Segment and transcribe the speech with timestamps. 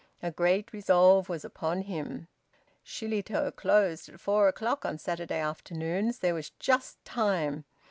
[0.23, 2.27] A great resolve was upon him.
[2.83, 6.17] Shillitoe closed at four o'clock on Saturday afternoons.
[6.17, 7.65] There was just time.